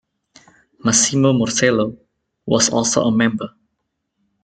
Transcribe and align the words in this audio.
Massimo 0.83 1.31
Morsello 1.31 1.95
was 2.47 2.71
also 2.71 3.03
a 3.03 3.11
member. 3.11 3.53